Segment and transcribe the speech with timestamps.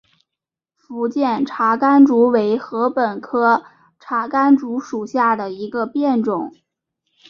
[0.73, 3.63] 福建茶竿竹为禾本科
[3.99, 6.51] 茶秆竹属下的一个变种。